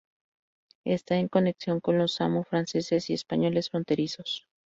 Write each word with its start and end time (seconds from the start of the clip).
Esta 0.83 1.17
en 1.17 1.27
conexión 1.27 1.79
con 1.79 1.99
los 1.99 2.15
Samu 2.15 2.43
franceses 2.43 3.11
y 3.11 3.13
españoles 3.13 3.69
fronterizos. 3.69 4.47